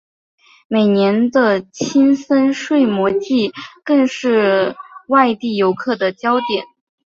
[0.67, 3.53] 每年的青森睡魔祭
[3.83, 4.75] 更是
[5.07, 6.65] 外地游客的焦点。